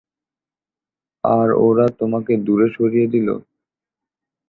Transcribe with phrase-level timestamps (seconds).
[1.23, 3.27] আর ওরা তোমাকে দূরে সরিয়ে দিল?